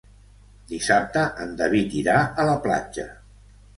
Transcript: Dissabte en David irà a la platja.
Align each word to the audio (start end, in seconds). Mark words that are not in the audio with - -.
Dissabte 0.69 1.25
en 1.45 1.53
David 1.61 1.93
irà 2.01 2.17
a 2.25 2.47
la 2.51 2.57
platja. 2.65 3.07